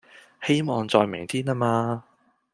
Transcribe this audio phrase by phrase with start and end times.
[0.41, 2.05] 希望在明天啊嘛